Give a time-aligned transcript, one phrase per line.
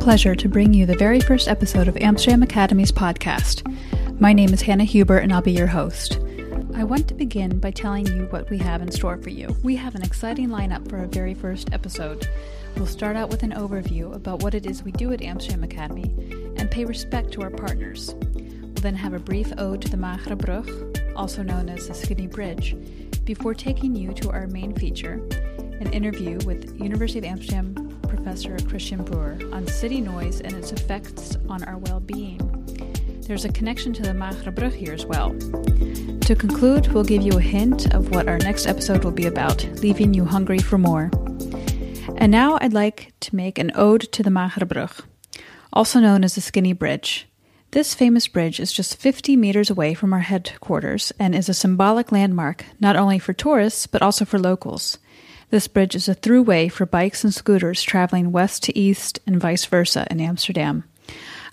[0.00, 3.62] pleasure to bring you the very first episode of Amsterdam Academy's podcast.
[4.18, 6.18] My name is Hannah Huber, and I'll be your host.
[6.74, 9.54] I want to begin by telling you what we have in store for you.
[9.62, 12.26] We have an exciting lineup for our very first episode.
[12.76, 16.14] We'll start out with an overview about what it is we do at Amsterdam Academy
[16.56, 18.14] and pay respect to our partners.
[18.14, 22.26] We'll then have a brief ode to the Magere Brug, also known as the Skinny
[22.26, 22.74] Bridge,
[23.26, 25.20] before taking you to our main feature,
[25.58, 27.79] an interview with University of Amsterdam
[28.10, 32.38] professor Christian Broer on city noise and its effects on our well-being.
[33.26, 35.30] There's a connection to the Magere here as well.
[36.20, 39.64] To conclude, we'll give you a hint of what our next episode will be about,
[39.80, 41.10] leaving you hungry for more.
[42.16, 44.66] And now I'd like to make an ode to the Magere
[45.72, 47.28] also known as the Skinny Bridge.
[47.70, 52.10] This famous bridge is just 50 meters away from our headquarters and is a symbolic
[52.10, 54.98] landmark not only for tourists but also for locals.
[55.50, 59.64] This bridge is a throughway for bikes and scooters traveling west to east and vice
[59.64, 60.84] versa in Amsterdam.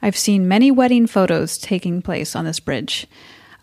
[0.03, 3.07] I've seen many wedding photos taking place on this bridge.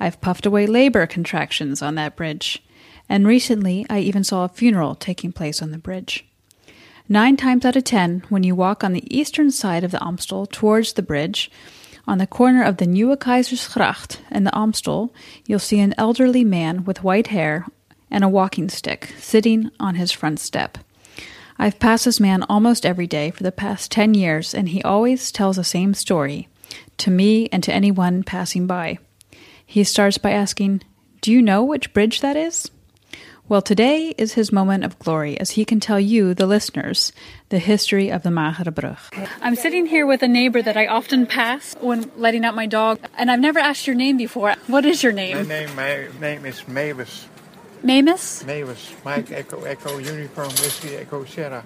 [0.00, 2.60] I've puffed away labor contractions on that bridge.
[3.08, 6.26] And recently, I even saw a funeral taking place on the bridge.
[7.08, 10.46] Nine times out of ten, when you walk on the eastern side of the Amstel
[10.46, 11.48] towards the bridge,
[12.08, 15.14] on the corner of the Nieuwe Keizersgracht and the Amstel,
[15.46, 17.66] you'll see an elderly man with white hair
[18.10, 20.78] and a walking stick, sitting on his front step.
[21.58, 25.30] I've passed this man almost every day for the past 10 years, and he always
[25.30, 26.48] tells the same story
[26.98, 28.98] to me and to anyone passing by.
[29.64, 30.82] He starts by asking,
[31.20, 32.70] Do you know which bridge that is?
[33.46, 37.12] Well, today is his moment of glory as he can tell you, the listeners,
[37.50, 38.96] the history of the Magere Brug.
[39.42, 43.00] I'm sitting here with a neighbor that I often pass when letting out my dog,
[43.18, 44.54] and I've never asked your name before.
[44.66, 45.36] What is your name?
[45.36, 47.28] My name, my name is Mavis.
[47.84, 48.42] Mavis?
[48.44, 48.94] Mavis.
[49.04, 51.64] Mike Echo Echo Uniform Whiskey Echo Sierra.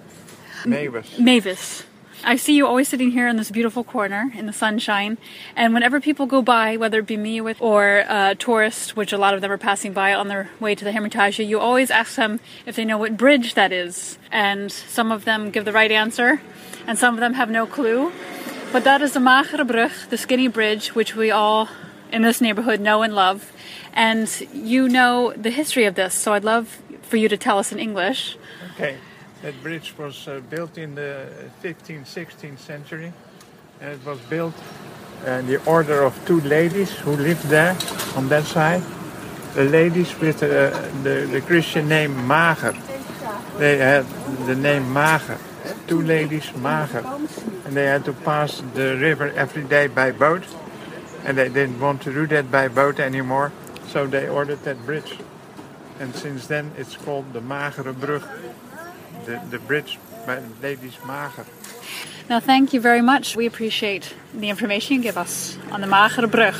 [0.65, 1.17] Mavis.
[1.17, 1.83] Mavis.
[2.25, 5.17] I see you always sitting here in this beautiful corner in the sunshine,
[5.55, 9.17] and whenever people go by, whether it be me with or uh, tourists, which a
[9.17, 12.15] lot of them are passing by on their way to the Hermitage, you always ask
[12.15, 15.91] them if they know what bridge that is, and some of them give the right
[15.91, 16.41] answer,
[16.85, 18.11] and some of them have no clue.
[18.73, 21.69] But that is the Magere the skinny bridge, which we all
[22.11, 23.51] in this neighborhood know and love.
[23.93, 27.71] And you know the history of this, so I'd love for you to tell us
[27.71, 28.37] in English.
[28.73, 28.97] Okay.
[29.41, 31.27] That bridge was uh, built in the
[31.63, 33.13] 15th, 16th century.
[33.79, 34.53] And it was built
[35.25, 37.77] in the order of two ladies who lived there
[38.15, 38.83] on that side.
[39.55, 40.71] The ladies with uh,
[41.03, 42.75] the, the Christian name Mager.
[43.57, 44.05] They had
[44.45, 45.39] the name Mager.
[45.87, 47.03] Two ladies, Mager.
[47.65, 50.43] And they had to pass the river every day by boat.
[51.25, 53.51] And they didn't want to do that by boat anymore.
[53.87, 55.17] So they ordered that bridge.
[55.99, 58.23] And since then it's called the Magere Brug.
[59.25, 61.45] The, the bridge by Ladies Mager.
[62.29, 63.35] Now, thank you very much.
[63.35, 66.55] We appreciate the information you give us on the Magere Brug.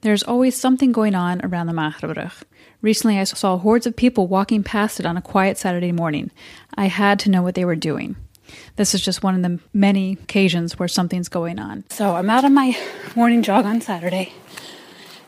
[0.00, 2.32] There's always something going on around the Magere Brug.
[2.80, 6.32] Recently, I saw hordes of people walking past it on a quiet Saturday morning.
[6.74, 8.16] I had to know what they were doing.
[8.76, 11.84] This is just one of the many occasions where something's going on.
[11.90, 12.74] So I'm out on my
[13.14, 14.32] morning jog on Saturday,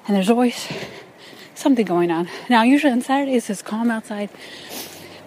[0.07, 0.67] and there's always
[1.55, 2.29] something going on.
[2.49, 4.31] Now, usually on Saturdays it's calm outside,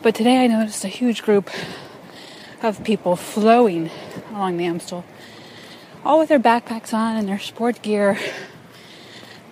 [0.01, 1.51] but today I noticed a huge group
[2.63, 3.91] of people flowing
[4.31, 5.05] along the Amstel,
[6.03, 8.17] all with their backpacks on and their sport gear,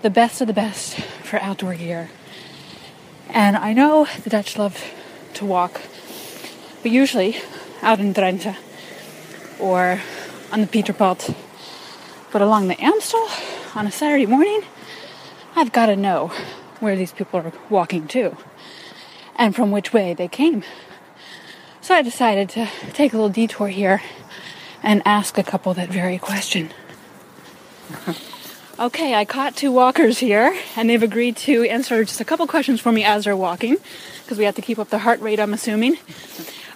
[0.02, 2.10] the best of the best for outdoor gear.
[3.30, 4.84] And I know the Dutch love
[5.36, 5.82] to walk,
[6.82, 7.38] but usually
[7.86, 8.56] out in Drenthe
[9.60, 10.02] or
[10.52, 11.36] on the Pieterpad.
[12.32, 13.28] But along the Amstel
[13.76, 14.64] on a Saturday morning,
[15.56, 16.32] I've got to know
[16.80, 18.36] where these people are walking to
[19.36, 20.64] and from which way they came.
[21.80, 24.02] So I decided to take a little detour here
[24.82, 26.72] and ask a couple that very question.
[28.80, 32.82] okay, I caught two walkers here and they've agreed to answer just a couple questions
[32.82, 33.78] for me as they're walking
[34.24, 35.98] because we have to keep up the heart rate, I'm assuming.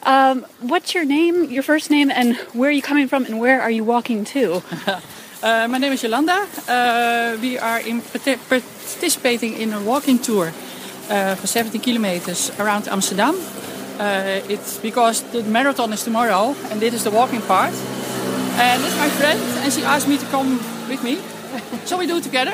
[0.04, 3.62] Um, what's your name, your first name, and where are you coming from and where
[3.62, 4.62] are you walking to?
[5.42, 6.46] Uh, my name is Yolanda.
[6.68, 10.52] Uh, we are in participating in a walking tour
[11.10, 13.36] uh, for 70 kilometers around Amsterdam.
[13.98, 17.74] Uh, it's because the marathon is tomorrow and this is the walking part.
[18.60, 20.60] And this is my friend, and she asked me to come
[20.90, 21.20] with me.
[21.86, 22.52] so we do it together.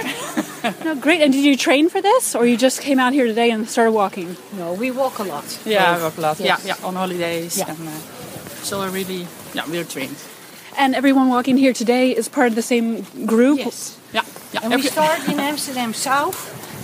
[0.83, 1.21] No, great.
[1.21, 3.91] And did you train for this, or you just came out here today and started
[3.91, 4.35] walking?
[4.57, 5.45] No, we walk a lot.
[5.65, 6.39] Yeah, we walk a lot.
[6.39, 6.65] Yes.
[6.65, 7.57] Yeah, yeah, on holidays.
[7.57, 7.69] Yeah.
[7.71, 7.91] And, uh,
[8.63, 10.15] so I really, yeah, we're trained.
[10.77, 13.59] And everyone walking here today is part of the same group?
[13.59, 13.97] Yes.
[14.13, 14.23] Yeah.
[14.53, 14.59] yeah.
[14.63, 16.37] And we start in Amsterdam South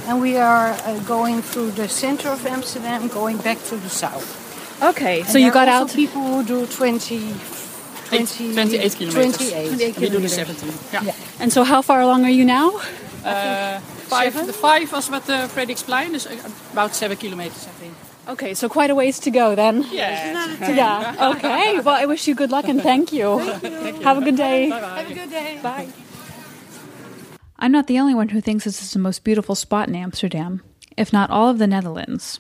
[0.08, 4.40] and we are uh, going through the center of Amsterdam, going back to the south.
[4.84, 5.94] Okay, and so you got out.
[5.94, 7.16] people who do 20,
[8.14, 9.38] Eight- 28 kilometers.
[9.38, 9.68] 28.
[9.68, 10.34] 28 We do the kilometers.
[10.34, 10.74] 17.
[10.92, 11.04] Yeah.
[11.04, 11.16] Yeah.
[11.40, 12.82] And so, how far along are you now?
[13.24, 16.28] Uh, five, the five was what uh, Frederiksplein, is
[16.72, 17.94] about seven kilometers, I think.
[18.28, 19.86] Okay, so quite a ways to go then.
[19.92, 20.48] Yeah.
[20.62, 21.32] Yeah.
[21.36, 21.80] Okay.
[21.80, 23.40] Well, I wish you good luck and thank you.
[23.40, 24.04] Thank you.
[24.04, 24.70] Have a good day.
[24.70, 25.60] Have a good day.
[25.62, 25.88] Bye.
[27.60, 30.62] I'm not the only one who thinks this is the most beautiful spot in Amsterdam,
[30.98, 32.40] if not all of the Netherlands.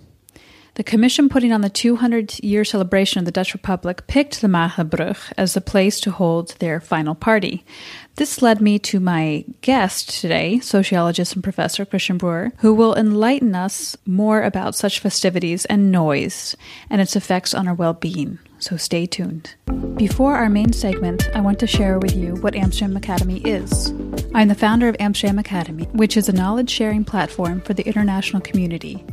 [0.75, 5.17] The commission putting on the 200 year celebration of the Dutch Republic picked the Magerebrug
[5.37, 7.65] as the place to hold their final party.
[8.15, 13.55] This led me to my guest today, sociologist and professor Christian Broer, who will enlighten
[13.55, 16.55] us more about such festivities and noise
[16.89, 18.37] and its effects on our well being.
[18.59, 19.55] So stay tuned.
[19.95, 23.91] Before our main segment, I want to share with you what Amsterdam Academy is.
[24.35, 28.41] I'm the founder of Amsterdam Academy, which is a knowledge sharing platform for the international
[28.41, 29.03] community.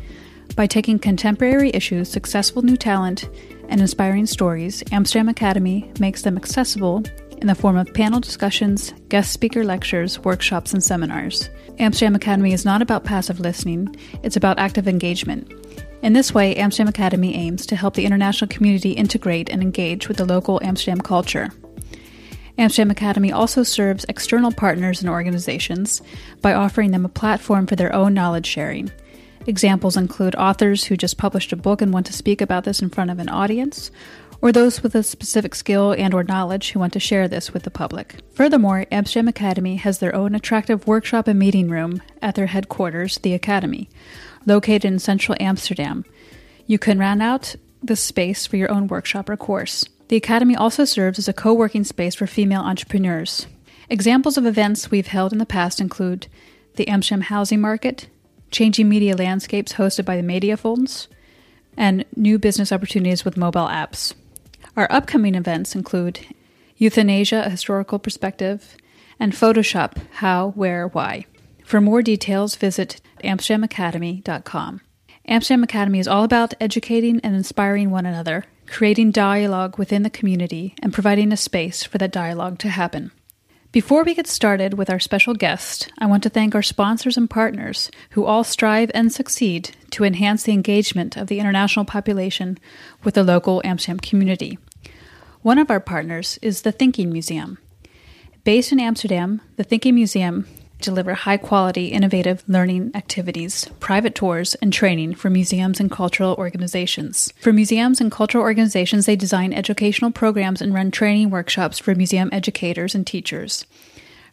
[0.54, 3.28] By taking contemporary issues, successful new talent,
[3.68, 7.04] and inspiring stories, Amsterdam Academy makes them accessible
[7.40, 11.48] in the form of panel discussions, guest speaker lectures, workshops, and seminars.
[11.78, 15.52] Amsterdam Academy is not about passive listening, it's about active engagement.
[16.02, 20.16] In this way, Amsterdam Academy aims to help the international community integrate and engage with
[20.16, 21.50] the local Amsterdam culture.
[22.58, 26.02] Amsterdam Academy also serves external partners and organizations
[26.42, 28.90] by offering them a platform for their own knowledge sharing.
[29.46, 32.90] Examples include authors who just published a book and want to speak about this in
[32.90, 33.90] front of an audience,
[34.40, 37.64] or those with a specific skill and or knowledge who want to share this with
[37.64, 38.16] the public.
[38.32, 43.34] Furthermore, Amsterdam Academy has their own attractive workshop and meeting room at their headquarters, the
[43.34, 43.88] Academy,
[44.46, 46.04] located in central Amsterdam.
[46.66, 49.84] You can rent out the space for your own workshop or course.
[50.08, 53.46] The Academy also serves as a co working space for female entrepreneurs.
[53.90, 56.28] Examples of events we've held in the past include
[56.76, 58.08] the Amsterdam Housing Market,
[58.50, 61.08] Changing Media Landscapes hosted by the Media Fonds,
[61.76, 64.14] and new business opportunities with mobile apps.
[64.78, 66.20] Our upcoming events include
[66.76, 68.76] Euthanasia, a historical perspective,
[69.18, 71.26] and Photoshop, how, where, why.
[71.64, 74.80] For more details, visit amsterdamacademy.com.
[75.26, 80.76] Amsterdam Academy is all about educating and inspiring one another, creating dialogue within the community,
[80.80, 83.10] and providing a space for that dialogue to happen.
[83.72, 87.28] Before we get started with our special guest, I want to thank our sponsors and
[87.28, 92.58] partners who all strive and succeed to enhance the engagement of the international population
[93.02, 94.56] with the local Amsterdam community.
[95.42, 97.58] One of our partners is the Thinking Museum.
[98.42, 100.46] Based in Amsterdam, the Thinking Museum
[100.80, 107.32] deliver high quality, innovative learning activities, private tours, and training for museums and cultural organizations.
[107.40, 112.30] For museums and cultural organizations, they design educational programs and run training workshops for museum
[112.32, 113.64] educators and teachers.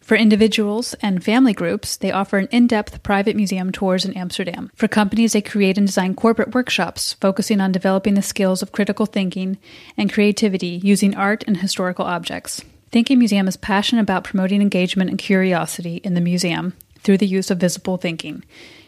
[0.06, 4.69] For individuals and family groups, they offer an in depth private museum tours in Amsterdam.
[4.75, 9.07] For companies, they create and design corporate workshops focusing on developing the skills of critical
[9.07, 9.57] thinking
[9.98, 12.62] and creativity using art and historical objects.
[12.92, 17.50] Thinking Museum is passionate about promoting engagement and curiosity in the museum through the use
[17.50, 18.44] of visible thinking.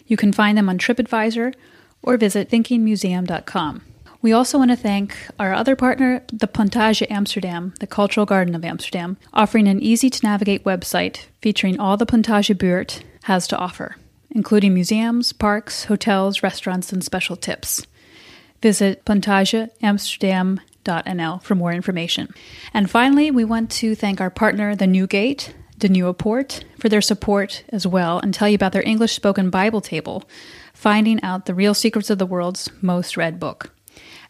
[0.05, 1.55] You can find them on TripAdvisor
[2.03, 3.81] or visit thinkingmuseum.com.
[4.21, 8.65] We also want to thank our other partner, the Plantage Amsterdam, the Cultural Garden of
[8.65, 13.97] Amsterdam, offering an easy to navigate website featuring all the Plantage Buurt has to offer,
[14.31, 17.85] including museums, parks, hotels, restaurants, and special tips.
[18.61, 22.33] Visit plantageamsterdam.nl for more information.
[22.73, 27.01] And finally, we want to thank our partner, the Newgate, the Nieuwe Poort, for their
[27.01, 30.27] support as well and tell you about their English spoken Bible table,
[30.73, 33.76] Finding Out the Real Secrets of the World's Most Read Book.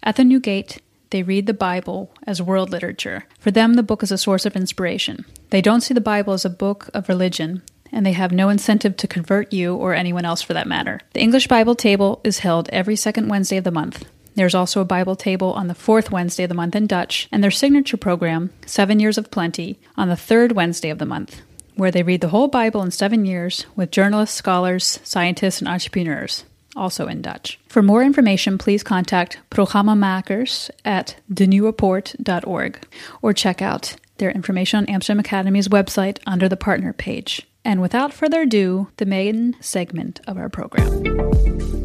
[0.07, 3.25] At the Newgate, they read the Bible as world literature.
[3.39, 5.25] For them, the book is a source of inspiration.
[5.49, 7.61] They don't see the Bible as a book of religion,
[7.91, 11.01] and they have no incentive to convert you or anyone else for that matter.
[11.11, 14.05] The English Bible table is held every second Wednesday of the month.
[14.35, 17.43] There's also a Bible table on the fourth Wednesday of the month in Dutch, and
[17.43, 21.41] their signature program, Seven Years of Plenty, on the third Wednesday of the month,
[21.75, 26.45] where they read the whole Bible in seven years with journalists, scholars, scientists, and entrepreneurs,
[26.77, 27.59] also in Dutch.
[27.67, 32.87] For more information, please contact programmamakers at deneweport.org
[33.21, 37.47] or check out their information on Amsterdam Academy's website under the partner page.
[37.63, 41.76] And without further ado, the main segment of our program.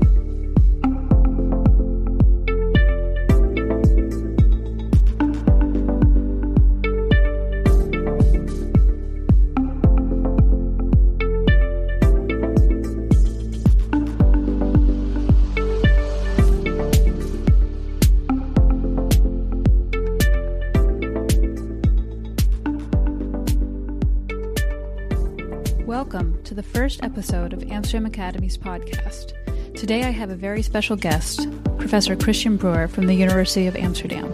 [26.13, 29.33] Welcome to the first episode of Amsterdam Academy's podcast.
[29.75, 34.27] Today I have a very special guest, Professor Christian Broer from the University of Amsterdam.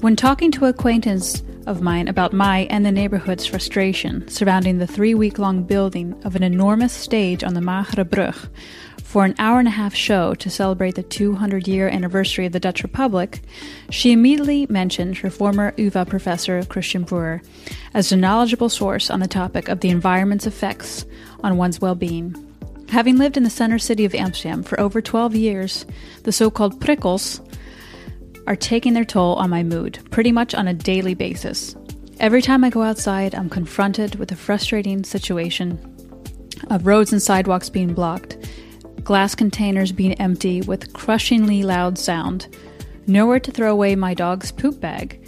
[0.00, 5.14] When talking to acquaintance of mine about my and the neighborhood's frustration surrounding the three
[5.14, 8.34] week long building of an enormous stage on the Magere Brug
[9.10, 12.60] for an hour and a half show to celebrate the 200 year anniversary of the
[12.60, 13.40] Dutch Republic,
[13.90, 17.42] she immediately mentioned her former UVA professor, Christian Broer,
[17.92, 21.04] as a knowledgeable source on the topic of the environment's effects
[21.42, 22.36] on one's well being.
[22.90, 25.84] Having lived in the center city of Amsterdam for over 12 years,
[26.22, 27.44] the so called prikkels
[28.46, 31.74] are taking their toll on my mood, pretty much on a daily basis.
[32.20, 35.80] Every time I go outside, I'm confronted with a frustrating situation
[36.70, 38.36] of roads and sidewalks being blocked
[39.04, 42.54] glass containers being empty with crushingly loud sound,
[43.06, 45.20] nowhere to throw away my dog's poop bag.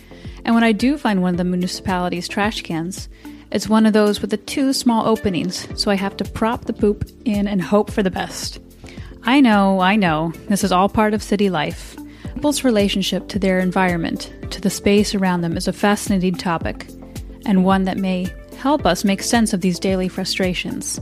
[0.45, 3.09] And when I do find one of the municipality's trash cans,
[3.51, 6.73] it's one of those with the two small openings, so I have to prop the
[6.73, 8.59] poop in and hope for the best.
[9.25, 11.97] I know, I know, this is all part of city life.
[12.35, 16.89] People's relationship to their environment, to the space around them, is a fascinating topic,
[17.47, 18.27] and one that may
[18.57, 21.01] help us make sense of these daily frustrations.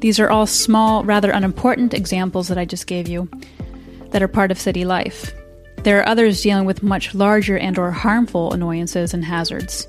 [0.00, 3.28] These are all small, rather unimportant examples that I just gave you
[4.10, 5.32] that are part of city life.
[5.82, 9.86] There are others dealing with much larger and or harmful annoyances and hazards,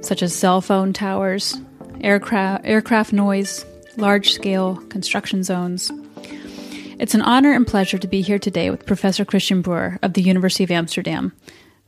[0.00, 1.56] such as cell phone towers,
[2.00, 3.64] aircraft, aircraft noise,
[3.96, 5.90] large-scale construction zones.
[6.98, 10.22] It's an honor and pleasure to be here today with Professor Christian Broer of the
[10.22, 11.32] University of Amsterdam,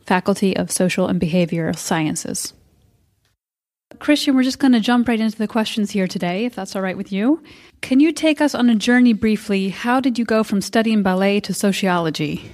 [0.07, 2.53] Faculty of Social and Behavioral Sciences.
[3.99, 6.83] Christian, we're just going to jump right into the questions here today, if that's all
[6.83, 7.43] right with you.
[7.81, 9.71] Can you take us on a journey briefly?
[9.71, 12.51] How did you go from studying ballet to sociology?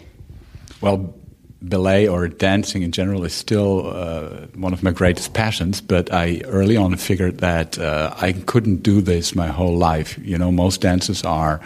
[0.80, 1.12] Well,
[1.60, 6.40] ballet or dancing in general is still uh, one of my greatest passions, but I
[6.44, 10.16] early on figured that uh, I couldn't do this my whole life.
[10.22, 11.60] You know, most dancers are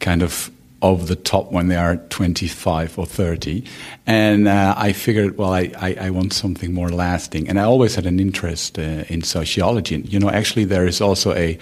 [0.00, 0.50] kind of
[0.82, 3.64] over the top when they are 25 or 30.
[4.06, 7.48] And uh, I figured, well, I, I, I, want something more lasting.
[7.48, 9.94] And I always had an interest uh, in sociology.
[9.94, 11.56] And, You know, actually, there is also a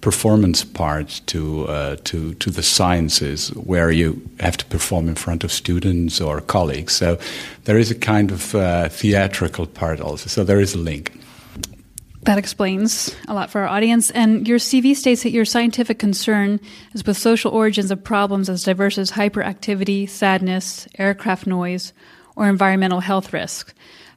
[0.00, 5.44] performance part to, uh, to, to the sciences where you have to perform in front
[5.44, 6.92] of students or colleagues.
[6.92, 7.18] So
[7.64, 10.28] there is a kind of uh, theatrical part also.
[10.28, 11.12] So there is a link.
[12.26, 14.10] That explains a lot for our audience.
[14.10, 16.58] And your CV states that your scientific concern
[16.92, 21.92] is with social origins of problems as diverse as hyperactivity, sadness, aircraft noise,
[22.34, 23.72] or environmental health risks.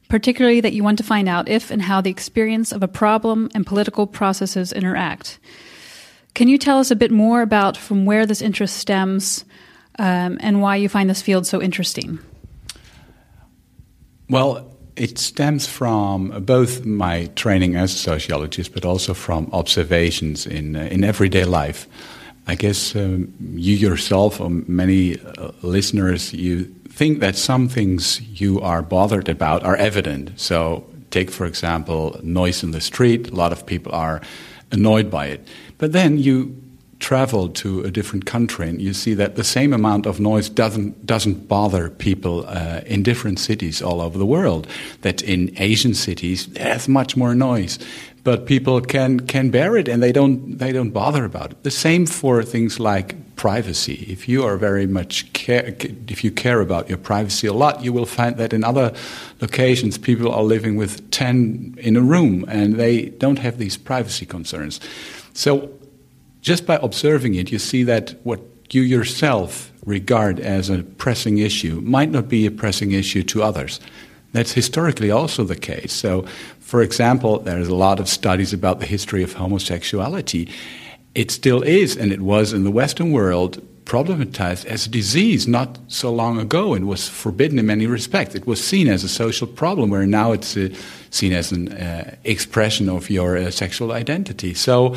[0.07, 3.47] Particularly, that you want to find out if and how the experience of a problem
[3.53, 5.37] and political processes interact.
[6.33, 9.45] Can you tell us a bit more about from where this interest stems
[9.99, 12.17] um, and why you find this field so interesting?
[14.31, 20.75] Well, it stems from both my training as a sociologist, but also from observations in
[20.75, 21.87] uh, in everyday life.
[22.47, 28.59] I guess um, you yourself or many uh, listeners, you think that some things you
[28.59, 30.31] are bothered about are evident.
[30.35, 33.31] So, take for example noise in the street.
[33.31, 34.21] A lot of people are
[34.71, 36.55] annoyed by it, but then you
[36.99, 41.05] travel to a different country and you see that the same amount of noise doesn't
[41.05, 44.67] doesn't bother people uh, in different cities all over the world.
[45.01, 47.79] That in Asian cities there's much more noise,
[48.23, 51.63] but people can can bear it and they don't they don't bother about it.
[51.63, 54.05] The same for things like privacy.
[54.09, 55.73] If you are very much care,
[56.09, 58.93] if you care about your privacy a lot, you will find that in other
[59.39, 64.25] locations people are living with ten in a room and they don't have these privacy
[64.25, 64.81] concerns.
[65.33, 65.71] So
[66.41, 68.41] just by observing it, you see that what
[68.71, 73.79] you yourself regard as a pressing issue might not be a pressing issue to others.
[74.31, 75.91] That's historically also the case.
[75.91, 76.25] So,
[76.59, 80.49] for example, there's a lot of studies about the history of homosexuality.
[81.15, 85.79] It still is, and it was in the Western world, problematized as a disease not
[85.87, 88.35] so long ago and was forbidden in many respects.
[88.35, 90.69] It was seen as a social problem, where now it's uh,
[91.09, 94.53] seen as an uh, expression of your uh, sexual identity.
[94.53, 94.95] So,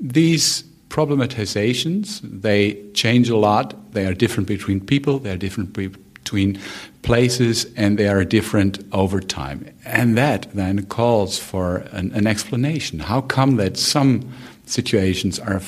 [0.00, 2.20] these problematizations.
[2.22, 3.92] They change a lot.
[3.92, 6.60] They are different between people, they are different between
[7.00, 9.74] places, and they are different over time.
[9.86, 13.00] And that then calls for an, an explanation.
[13.00, 14.20] How come that some
[14.66, 15.62] situations are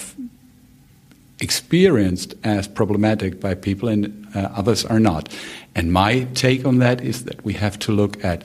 [1.41, 5.35] experienced as problematic by people and uh, others are not?
[5.75, 8.45] And my take on that is that we have to look at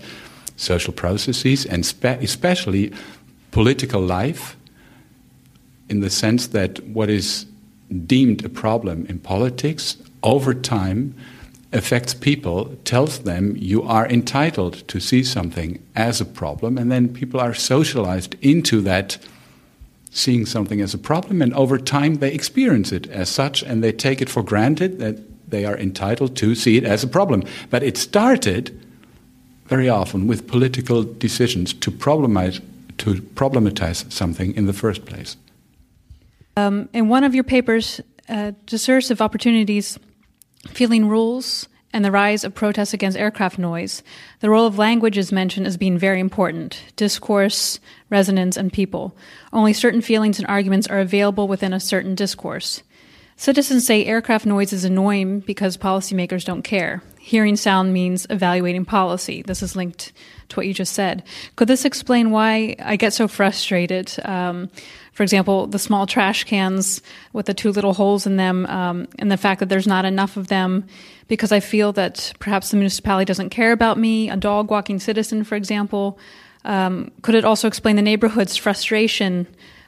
[0.55, 2.91] social processes and spe- especially
[3.51, 4.55] political life
[5.89, 7.45] in the sense that what is
[8.05, 11.15] deemed a problem in politics over time
[11.71, 17.13] affects people, tells them you are entitled to see something as a problem, and then
[17.13, 19.17] people are socialized into that
[20.11, 23.91] seeing something as a problem, and over time they experience it as such, and they
[23.91, 25.17] take it for granted that
[25.49, 27.43] they are entitled to see it as a problem.
[27.69, 28.79] But it started
[29.67, 32.59] very often with political decisions to problematize,
[32.97, 35.37] to problematize something in the first place.
[36.57, 39.97] Um, in one of your papers, uh, Discursive Opportunities,
[40.67, 44.03] Feeling Rules, and the rise of protests against aircraft noise,
[44.41, 47.79] the role of language is mentioned as being very important discourse,
[48.09, 49.17] resonance, and people.
[49.51, 52.83] Only certain feelings and arguments are available within a certain discourse.
[53.37, 57.01] Citizens say aircraft noise is annoying because policymakers don't care.
[57.19, 59.41] Hearing sound means evaluating policy.
[59.43, 60.11] This is linked
[60.49, 61.23] to what you just said.
[61.55, 64.13] Could this explain why I get so frustrated?
[64.25, 64.69] Um,
[65.19, 67.01] for example, the small trash cans
[67.33, 70.37] with the two little holes in them, um, and the fact that there's not enough
[70.37, 70.87] of them
[71.27, 75.43] because I feel that perhaps the municipality doesn't care about me, a dog walking citizen,
[75.43, 76.17] for example.
[76.63, 79.45] Um, could it also explain the neighborhood's frustration?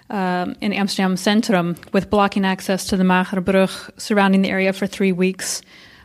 [0.09, 5.13] um, in Amsterdam Centrum with blocking access to the Magerebrug surrounding the area for three
[5.13, 5.61] weeks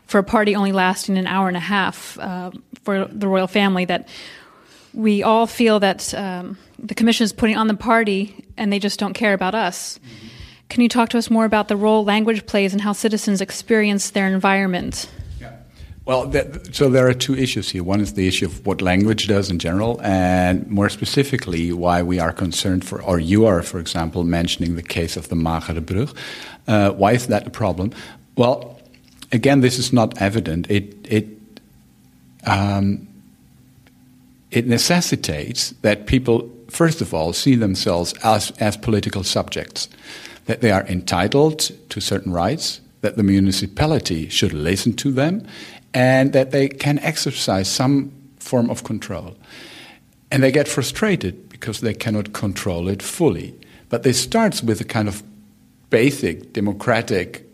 [0.07, 2.53] for a party only lasting an hour and a half uh,
[2.85, 3.87] for the royal family.
[3.87, 4.09] That
[4.97, 8.99] we all feel that um, the commission is putting on the party and they just
[8.99, 9.99] don't care about us.
[9.99, 10.27] Mm-hmm.
[10.69, 14.11] Can you talk to us more about the role language plays and how citizens experience
[14.11, 15.09] their environment?
[16.07, 17.83] Well, that, so there are two issues here.
[17.83, 22.21] One is the issue of what language does in general, and more specifically, why we
[22.21, 26.17] are concerned for, or you are, for example, mentioning the case of the Magerebrug.
[26.69, 27.93] Uh, why is that a problem?
[28.37, 28.81] Well,
[29.33, 30.71] again, this is not evident.
[30.71, 31.27] It it
[32.47, 33.09] um,
[34.51, 39.89] it necessitates that people, first of all, see themselves as as political subjects,
[40.47, 45.47] that they are entitled to certain rights, that the municipality should listen to them
[45.95, 49.37] and that they can exercise some form of control.
[50.31, 53.55] And they get frustrated because they cannot control it fully.
[53.89, 55.23] But this starts with a kind of
[55.91, 57.46] basic democratic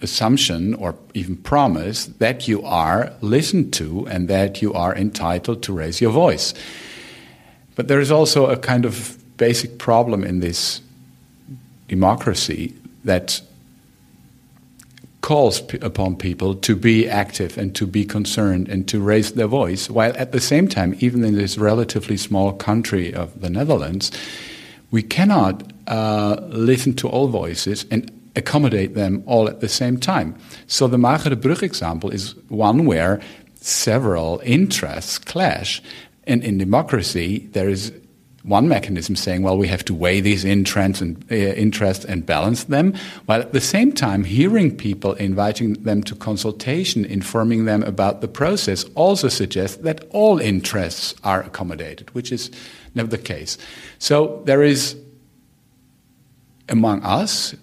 [0.00, 5.72] assumption or even promise that you are listened to and that you are entitled to
[5.72, 6.54] raise your voice.
[7.74, 10.80] But there is also a kind of basic problem in this
[11.88, 13.40] democracy that
[15.20, 19.90] calls upon people to be active and to be concerned and to raise their voice,
[19.90, 24.10] while at the same time, even in this relatively small country of the Netherlands,
[24.90, 30.34] we cannot uh, listen to all voices and accommodate them all at the same time.
[30.66, 33.20] So the Magerebrug example is one where
[33.60, 35.82] several interests clash.
[36.26, 37.92] And in democracy, there is
[38.44, 42.64] one mechanism saying, well, we have to weigh these interests and, uh, interests and balance
[42.64, 42.94] them,
[43.26, 48.28] while at the same time hearing people, inviting them to consultation, informing them about the
[48.28, 52.50] process also suggests that all interests are accommodated, which is
[52.94, 53.58] never the case.
[53.98, 54.96] So there is
[56.68, 57.54] among us,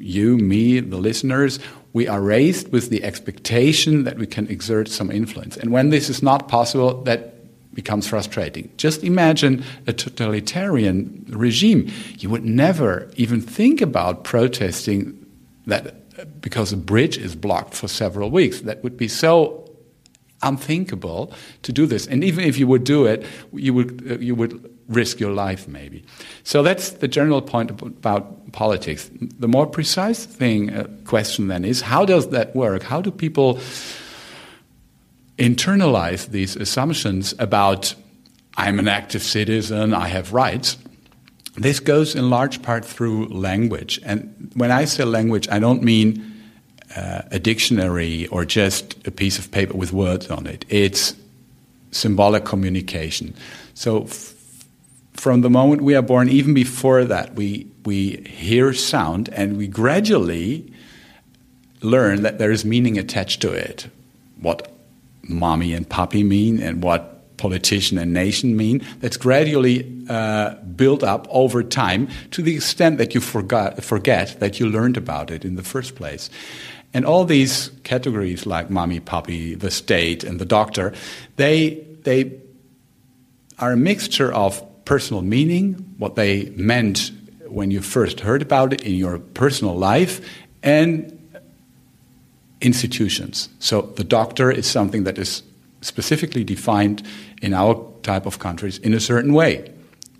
[0.00, 1.58] you, me, the listeners,
[1.92, 5.56] we are raised with the expectation that we can exert some influence.
[5.56, 7.34] And when this is not possible, that
[7.74, 8.70] becomes frustrating.
[8.76, 11.90] Just imagine a totalitarian regime.
[12.18, 15.26] You would never even think about protesting
[15.66, 15.94] that
[16.40, 18.60] because a bridge is blocked for several weeks.
[18.62, 19.70] That would be so
[20.42, 21.32] unthinkable
[21.62, 22.06] to do this.
[22.06, 25.68] And even if you would do it, you would, uh, you would risk your life,
[25.68, 26.02] maybe.
[26.44, 29.10] So that's the general point about politics.
[29.38, 32.82] The more precise thing, uh, question then is how does that work?
[32.82, 33.60] How do people
[35.38, 37.94] internalize these assumptions about
[38.56, 40.76] I'm an active citizen, I have rights.
[41.56, 44.00] This goes in large part through language.
[44.04, 46.24] And when I say language, I don't mean
[46.96, 50.64] uh, a dictionary or just a piece of paper with words on it.
[50.68, 51.14] It's
[51.92, 53.32] symbolic communication.
[53.74, 54.06] So,
[55.18, 59.66] from the moment we are born, even before that, we, we hear sound and we
[59.66, 60.72] gradually
[61.82, 63.88] learn that there is meaning attached to it.
[64.40, 64.70] What
[65.22, 68.84] mommy and papi mean and what politician and nation mean.
[69.00, 74.60] That's gradually uh, built up over time to the extent that you forgot, forget that
[74.60, 76.30] you learned about it in the first place.
[76.94, 80.94] And all these categories like mommy, papi, the state, and the doctor,
[81.36, 82.40] they, they
[83.58, 87.10] are a mixture of personal meaning, what they meant
[87.46, 90.26] when you first heard about it in your personal life,
[90.62, 91.12] and
[92.62, 93.50] institutions.
[93.58, 95.42] So the doctor is something that is
[95.82, 97.06] specifically defined
[97.42, 99.70] in our type of countries in a certain way.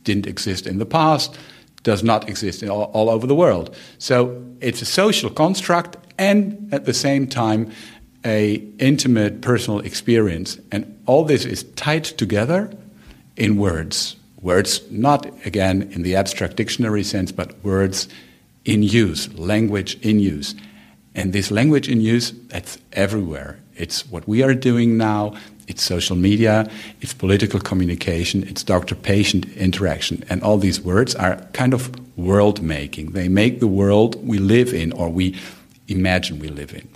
[0.05, 1.39] Didn't exist in the past,
[1.83, 3.75] does not exist all, all, over the world.
[3.97, 7.73] So it's a social construct and at the same time
[8.23, 10.59] a intimate personal experience.
[10.71, 12.71] And all this is tied together
[13.35, 14.18] in words.
[14.41, 18.09] Words not again in the abstract dictionary sense, but words
[18.65, 20.55] in use, language in use.
[21.15, 23.59] And this language in use, that's everywhere.
[23.75, 25.35] It's what we are doing now.
[25.69, 26.69] it's social media,
[27.03, 30.25] it's political communication, it's doctor patient interaction.
[30.31, 33.13] And all these words are kind of world making.
[33.13, 35.37] They make the world we live in or we
[35.87, 36.89] imagine we live in.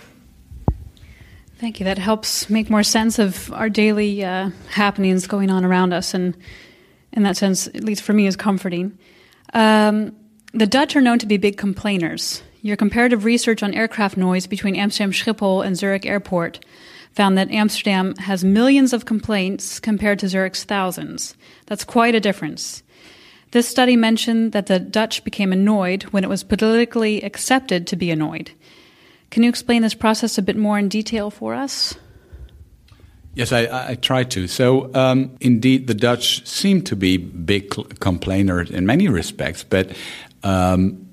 [1.59, 1.85] Thank you.
[1.85, 6.13] That helps make more sense of our daily uh, happenings going on around us.
[6.13, 6.35] And
[7.13, 8.97] in that sense, at least for me, is comforting.
[9.53, 10.15] Um,
[10.53, 12.43] the Dutch are known to be big complainers.
[12.61, 16.63] Your comparative research on aircraft noise between Amsterdam Schiphol and Zurich Airport
[17.13, 21.35] found that Amsterdam has millions of complaints compared to Zurich's thousands.
[21.67, 22.83] That's quite a difference.
[23.51, 28.09] This study mentioned that the Dutch became annoyed when it was politically accepted to be
[28.09, 28.51] annoyed.
[29.29, 31.95] Can you explain this process a bit more in detail for us?
[33.35, 34.47] Yes, I, I try to.
[34.47, 37.69] So, um, indeed, the Dutch seem to be big
[37.99, 39.95] complainers in many respects, but
[40.43, 41.03] um,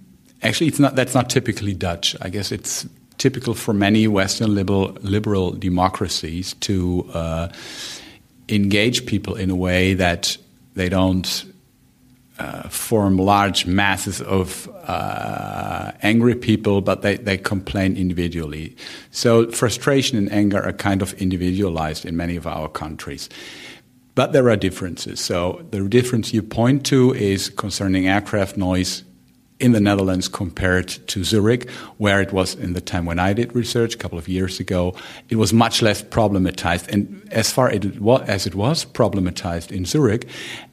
[0.43, 0.97] Actually, it's not.
[0.97, 2.17] That's not typically Dutch.
[2.21, 2.87] I guess it's
[3.19, 7.49] typical for many Western liberal, liberal democracies to uh,
[8.49, 10.39] engage people in a way that
[10.75, 11.45] they don't
[12.41, 18.75] uh, form large masses of uh, angry people, but they, they complain individually.
[19.11, 23.29] So frustration and anger are kind of individualized in many of our countries.
[24.15, 25.21] But there are differences.
[25.21, 29.05] So the difference you point to is concerning aircraft noise
[29.61, 33.55] in the Netherlands compared to Zurich, where it was in the time when I did
[33.55, 34.95] research a couple of years ago,
[35.29, 36.89] it was much less problematized.
[36.89, 40.27] And as far as it was problematized in Zurich,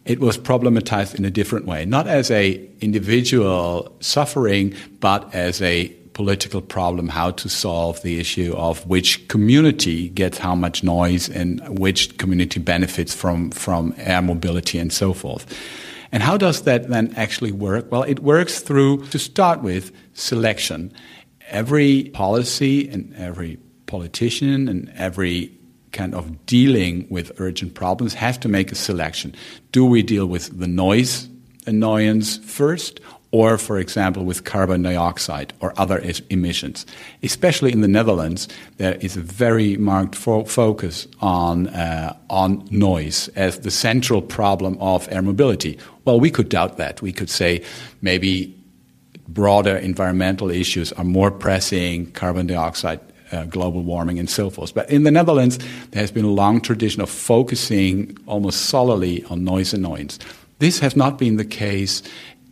[0.06, 5.90] it was problematized in a different way, not as a individual suffering, but as a
[6.14, 11.78] political problem how to solve the issue of which community gets how much noise and
[11.78, 15.46] which community benefits from, from air mobility and so forth.
[16.12, 17.92] And how does that then actually work?
[17.92, 20.94] Well, it works through, to start with, selection.
[21.50, 25.52] Every policy and every politician and every
[25.92, 29.34] kind of dealing with urgent problems have to make a selection.
[29.72, 31.28] Do we deal with the noise
[31.66, 33.00] annoyance first,
[33.32, 36.86] or, for example, with carbon dioxide or other emissions.
[37.24, 43.28] Especially in the Netherlands, there is a very marked fo- focus on, uh, on noise
[43.36, 45.78] as the central problem of air mobility.
[46.06, 47.02] Well, we could doubt that.
[47.02, 47.64] We could say
[48.02, 48.56] maybe
[49.28, 54.74] broader environmental issues are more pressing, carbon dioxide uh, global warming and so forth.
[54.74, 55.60] But in the Netherlands,
[55.92, 60.18] there has been a long tradition of focusing almost solely on noise annoyance.
[60.60, 62.02] This has not been the case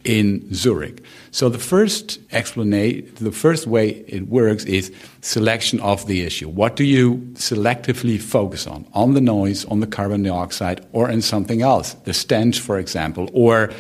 [0.06, 1.04] in Zurich.
[1.32, 4.92] So the first explanation, the first way it works is
[5.22, 6.48] selection of the issue.
[6.48, 8.88] What do you selectively focus on?
[8.94, 11.94] On the noise, on the carbon dioxide, or in something else?
[12.06, 13.72] The stench, for example, or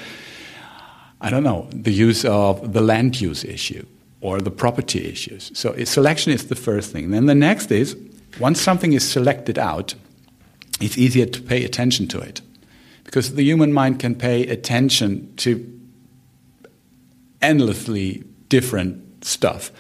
[1.21, 3.85] I don't know, the use of the land use issue
[4.21, 5.51] or the property issues.
[5.53, 7.11] So selection is the first thing.
[7.11, 7.95] Then the next is
[8.39, 9.95] once something is selected out,
[10.81, 12.41] it's easier to pay attention to it
[13.03, 15.71] because the human mind can pay attention to
[17.45, 19.71] endlessly different stuff.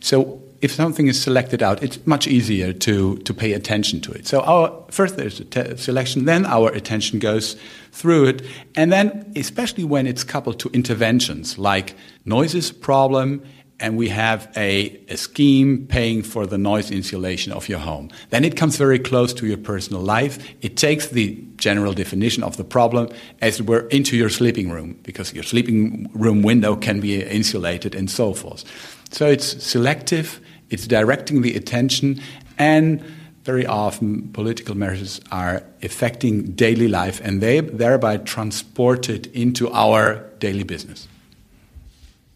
[0.00, 4.26] So if something is selected out, it's much easier to, to pay attention to it.
[4.26, 7.56] So our first there's a selection, then our attention goes
[7.92, 8.42] through it,
[8.74, 13.42] and then especially when it's coupled to interventions like noises problem
[13.78, 18.10] and we have a, a, scheme paying for the noise insulation of your home.
[18.30, 20.38] Then it comes very close to your personal life.
[20.62, 23.08] It takes the general definition of the problem
[23.42, 27.94] as it were into your sleeping room because your sleeping room window can be insulated
[27.94, 28.64] and so forth.
[29.10, 32.20] So it's selective, it's directing the attention,
[32.58, 33.04] and
[33.44, 40.64] very often political measures are affecting daily life and they thereby transported into our daily
[40.64, 41.06] business.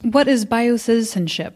[0.03, 1.55] What is biocitizenship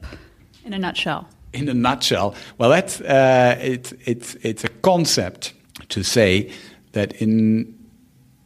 [0.64, 1.28] in a nutshell?
[1.52, 5.54] In a nutshell, well, that's uh, it's it's it's a concept
[5.88, 6.50] to say
[6.92, 7.74] that in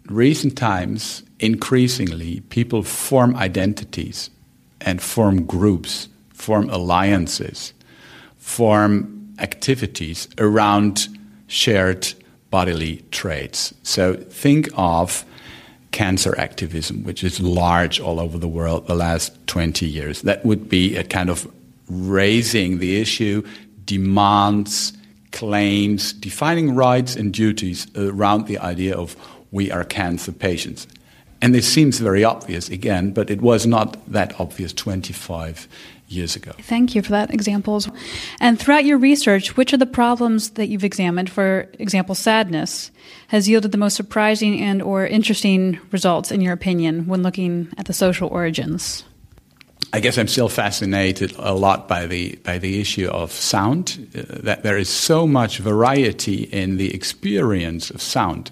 [0.06, 4.30] recent times, increasingly, people form identities
[4.80, 7.72] and form groups, form alliances,
[8.37, 11.08] form activities around
[11.46, 12.12] shared
[12.50, 13.74] bodily traits.
[13.82, 15.24] So think of
[15.92, 20.22] cancer activism, which is large all over the world the last 20 years.
[20.22, 21.51] That would be a kind of
[21.88, 23.42] raising the issue,
[23.85, 24.92] demands,
[25.33, 29.16] claims, defining rights and duties around the idea of
[29.51, 30.87] we are cancer patients.
[31.40, 35.68] And this seems very obvious again, but it was not that obvious 25
[36.08, 36.52] years ago.
[36.60, 37.88] Thank you for that examples.
[38.40, 42.90] And throughout your research, which of the problems that you've examined, for example, sadness,
[43.28, 47.86] has yielded the most surprising and or interesting results in your opinion when looking at
[47.86, 49.04] the social origins?
[49.92, 54.10] I guess I'm still fascinated a lot by the by the issue of sound.
[54.14, 58.50] Uh, that there is so much variety in the experience of sound.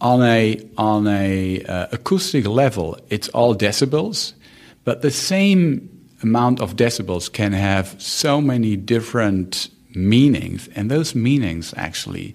[0.00, 4.34] On a on a uh, acoustic level, it's all decibels,
[4.84, 11.74] but the same amount of decibels can have so many different meanings, and those meanings
[11.76, 12.34] actually,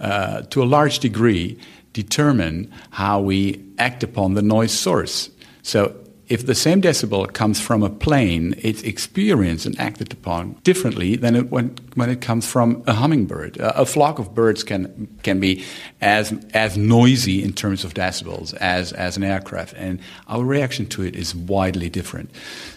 [0.00, 1.58] uh, to a large degree,
[1.92, 5.30] determine how we act upon the noise source.
[5.62, 5.94] So
[6.28, 11.36] if the same decibel comes from a plane, it's experienced and acted upon differently than
[11.36, 13.56] it, when, when it comes from a hummingbird.
[13.58, 15.64] A, a, flock of birds can, can be
[16.00, 21.02] as, as noisy in terms of decibels as, as an aircraft, and our reaction to
[21.02, 22.28] it is widely different.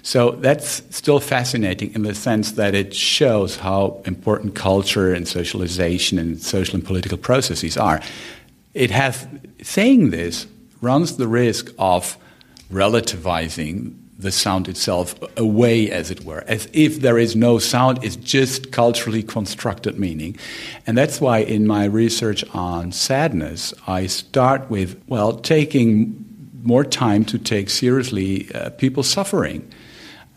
[0.04, 6.20] So that's still fascinating in the sense that it shows how important culture and socialization
[6.20, 8.00] and social and political processes are.
[8.76, 9.28] It has,
[9.64, 10.46] saying this
[10.82, 12.16] runs the risk of
[12.72, 18.18] relativizing the sound itself away, as it were, as if there is no sound, it's
[18.18, 20.36] just culturally constructed meaning.
[20.86, 26.26] And that's why in my research on sadness, I start with, well, taking
[26.62, 29.72] more time to take seriously uh, people suffering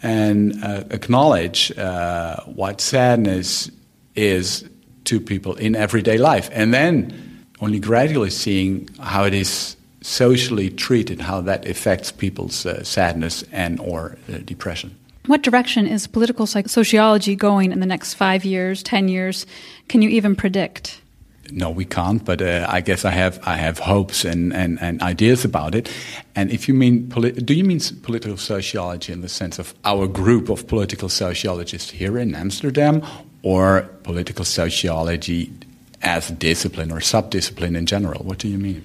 [0.01, 3.69] and uh, acknowledge uh, what sadness
[4.15, 4.69] is
[5.05, 6.49] to people in everyday life.
[6.53, 12.83] And then only gradually seeing how it is socially treated, how that affects people's uh,
[12.85, 14.97] sadness and or uh, depression.
[15.27, 19.47] What direction is political sociology going in the next five years, ten years?
[19.89, 21.01] Can you even predict?
[21.51, 22.25] No, we can't.
[22.25, 25.89] But uh, I guess I have I have hopes and, and, and ideas about it.
[26.35, 30.49] And if you mean do you mean political sociology in the sense of our group
[30.49, 33.03] of political sociologists here in Amsterdam,
[33.43, 35.53] or political sociology
[36.03, 38.25] as a discipline or subdiscipline in general?
[38.25, 38.83] What do you mean?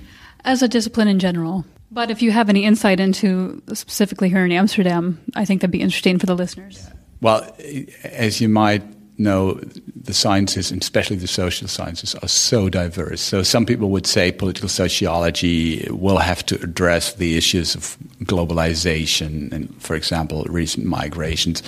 [0.47, 1.65] As a discipline in general.
[1.91, 5.81] But if you have any insight into specifically here in Amsterdam, I think that'd be
[5.81, 6.89] interesting for the listeners.
[7.21, 7.55] Well,
[8.03, 8.83] as you might
[9.19, 9.60] know,
[9.95, 13.21] the sciences, and especially the social sciences, are so diverse.
[13.21, 19.51] So some people would say political sociology will have to address the issues of globalization
[19.51, 21.63] and, for example, recent migrations.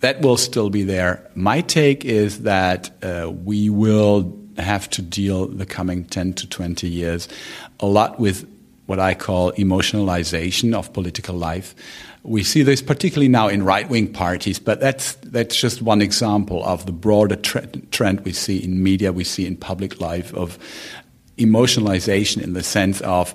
[0.00, 1.28] That will still be there.
[1.34, 4.22] My take is that uh, we will
[4.58, 7.28] have to deal the coming 10 to 20 years
[7.80, 8.48] a lot with
[8.86, 11.74] what I call emotionalization of political life.
[12.22, 16.64] We see this particularly now in right wing parties, but that's, that's just one example
[16.64, 20.58] of the broader tre- trend we see in media, we see in public life of
[21.36, 23.34] emotionalization in the sense of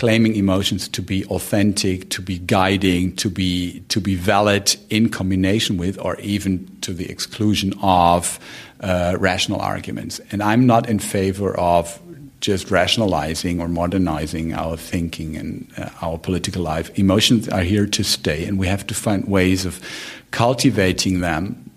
[0.00, 5.76] claiming emotions to be authentic, to be guiding, to be, to be valid in combination
[5.76, 8.40] with, or even to the exclusion of
[8.80, 10.18] uh, rational arguments.
[10.32, 12.00] And I'm not in favor of
[12.40, 16.98] just rationalizing or modernizing our thinking and uh, our political life.
[16.98, 19.82] Emotions are here to stay, and we have to find ways of
[20.30, 21.70] cultivating them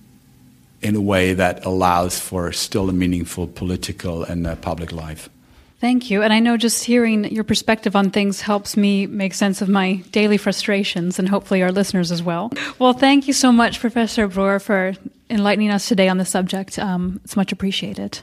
[0.81, 5.27] in a way that allows for still a meaningful political and uh, public life.
[5.83, 6.21] Thank you.
[6.21, 9.95] And I know just hearing your perspective on things helps me make sense of my
[10.11, 12.53] daily frustrations and hopefully our listeners as well.
[12.79, 14.93] Well, thank you so much, Professor Broer, for
[15.29, 16.79] enlightening us today on the subject.
[16.79, 18.21] Um, it's much appreciated.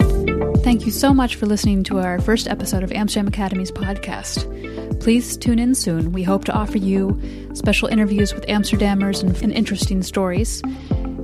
[0.00, 5.00] Thank you so much for listening to our first episode of Amsterdam Academy's podcast.
[5.00, 6.10] Please tune in soon.
[6.10, 7.22] We hope to offer you
[7.54, 10.60] special interviews with Amsterdammers and, and interesting stories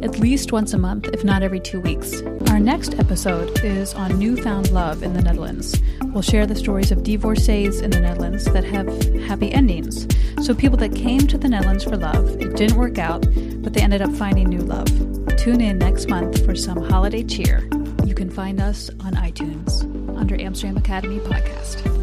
[0.02, 2.22] at least once a month, if not every two weeks.
[2.50, 5.80] Our next episode is on newfound love in the Netherlands.
[6.06, 8.86] We'll share the stories of divorcees in the Netherlands that have
[9.22, 10.06] happy endings.
[10.44, 13.26] So, people that came to the Netherlands for love, it didn't work out,
[13.62, 14.88] but they ended up finding new love.
[15.36, 17.68] Tune in next month for some holiday cheer.
[18.04, 19.82] You can find us on iTunes
[20.16, 22.01] under Amsterdam Academy Podcast.